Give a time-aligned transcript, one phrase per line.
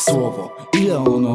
[0.00, 0.50] słowo.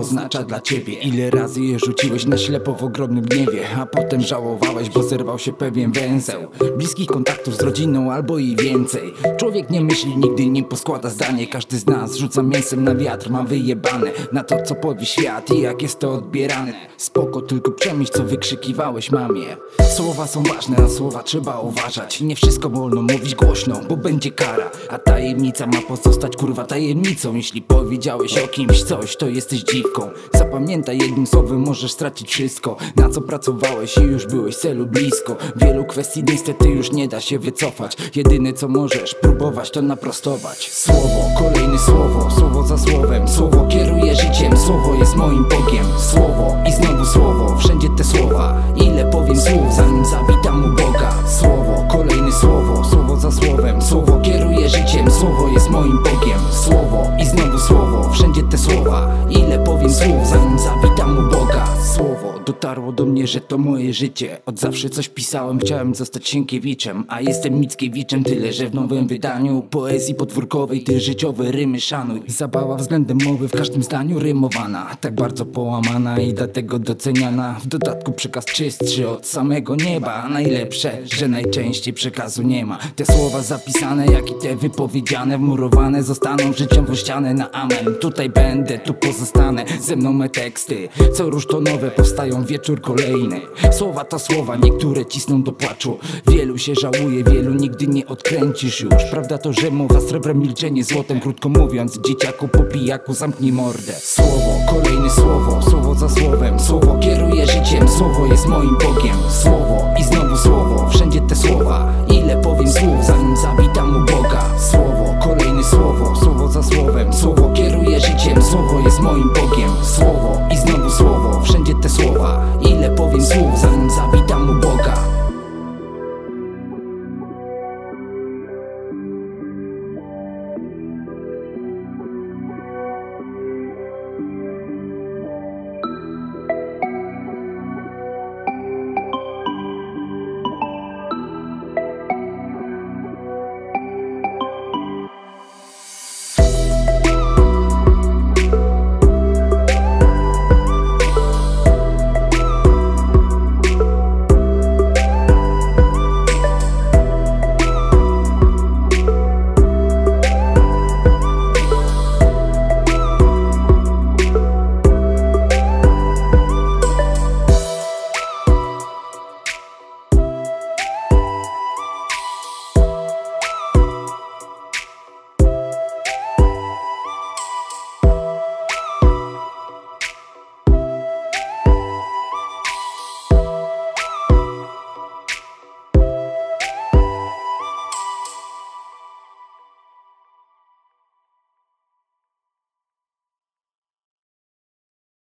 [0.00, 0.92] Oznacza dla ciebie?
[0.92, 5.52] Ile razy je rzuciłeś na ślepo w ogromnym gniewie A potem żałowałeś, bo zerwał się
[5.52, 6.40] pewien węzeł.
[6.76, 9.12] Bliskich kontaktów z rodziną albo i więcej.
[9.36, 11.46] Człowiek nie myśli, nigdy nie poskłada zdanie.
[11.46, 14.10] Każdy z nas rzuca mięsem na wiatr, ma wyjebane.
[14.32, 16.72] Na to co powie świat i jak jest to odbierane.
[16.96, 19.56] Spoko, tylko przemyśl co wykrzykiwałeś mamie.
[19.96, 22.20] Słowa są ważne, a słowa trzeba uważać.
[22.20, 24.70] Nie wszystko wolno mówić głośno, bo będzie kara.
[24.90, 27.34] A tajemnica ma pozostać kurwa tajemnicą.
[27.34, 30.10] Jeśli powiedziałeś o kimś coś, to jesteś dziwką.
[30.34, 32.76] Zapamiętaj jednym słowem możesz stracić wszystko.
[32.96, 35.36] Na co pracowałeś i już byłeś celu blisko.
[35.56, 37.96] Wielu kwestii niestety już nie da się wycofać.
[38.14, 40.70] Jedyne co możesz próbować to naprostować.
[40.72, 43.28] Słowo, kolejne słowo, słowo za słowem.
[43.28, 45.86] Słowo kieruje życiem, słowo jest moim Bogiem.
[46.10, 48.62] Słowo i znowu słowo, wszędzie te słowa
[59.30, 60.81] Ile powiem słów zanim Słowo
[62.52, 64.38] dotarło do mnie, że to moje życie.
[64.46, 69.62] Od zawsze coś pisałem, chciałem zostać Sienkiewiczem A jestem Mickiewiczem, tyle że w nowym wydaniu
[69.70, 72.22] Poezji podwórkowej, ty życiowe rymy szanuj.
[72.26, 77.60] Zabawa względem mowy w każdym zdaniu rymowana Tak bardzo połamana i dlatego doceniana.
[77.62, 82.78] W dodatku przekaz czystszy od samego nieba Najlepsze, że najczęściej przekazu nie ma.
[82.96, 87.94] Te słowa zapisane, jak i te wypowiedziane Wmurowane zostaną życiowo ścianę na amen.
[88.00, 93.40] Tutaj będę, tu pozostanę, ze mną me teksty Co róż to nowe, powstają wieczór kolejny.
[93.72, 95.98] Słowa to słowa, niektóre cisną do płaczu.
[96.26, 99.04] Wielu się żałuje, wielu nigdy nie odkręcisz już.
[99.10, 103.92] Prawda to, że mowa srebrem, milczenie złotem Krótko mówiąc, dzieciaku po pijaku zamknij mordę.
[103.92, 109.16] Słowo, kolejne słowo, słowo za słowem Słowo kieruje życiem, słowo jest moim Bogiem.
[109.42, 111.92] Słowo i znowu słowo, wszędzie te słowa